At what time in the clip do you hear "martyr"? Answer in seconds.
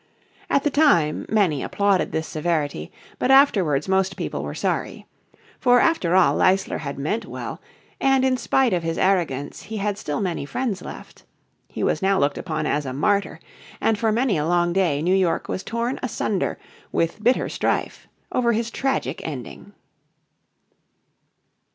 12.93-13.39